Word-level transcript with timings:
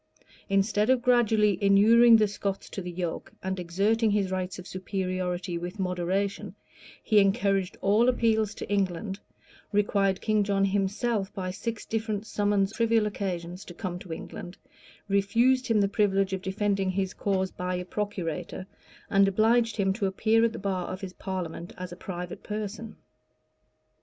Instead 0.49 0.89
of 0.89 1.03
gradually 1.03 1.59
inuring 1.63 2.17
the 2.17 2.27
Scots 2.27 2.71
to 2.71 2.81
the 2.81 2.89
yoke, 2.89 3.31
and 3.43 3.59
exerting 3.59 4.09
his 4.09 4.31
rights 4.31 4.57
of 4.57 4.65
superiority 4.65 5.59
with 5.59 5.77
moderation, 5.77 6.55
he 7.03 7.19
encouraged 7.19 7.77
all 7.81 8.09
appeals 8.09 8.55
to 8.55 8.67
England; 8.67 9.19
required 9.71 10.19
King 10.19 10.43
John 10.43 10.65
himself, 10.65 11.31
by 11.35 11.51
six 11.51 11.85
different 11.85 12.25
summons 12.25 12.71
on 12.73 12.77
trivial 12.77 13.05
occasions, 13.05 13.63
to 13.65 13.75
come 13.75 13.99
to 13.99 14.09
London;[] 14.09 14.55
refused 15.07 15.67
him 15.67 15.79
the 15.81 15.87
privilege 15.87 16.33
of 16.33 16.41
defending 16.41 16.89
his 16.89 17.13
cause 17.13 17.51
by 17.51 17.75
a 17.75 17.85
procurator; 17.85 18.65
and 19.11 19.27
obliged 19.27 19.77
him 19.77 19.93
to 19.93 20.07
appear 20.07 20.43
at 20.43 20.51
the 20.51 20.57
bar 20.57 20.87
of 20.87 21.01
his 21.01 21.13
parliament 21.13 21.73
as 21.77 21.91
a 21.91 21.95
private 21.95 22.41
person. 22.41 22.95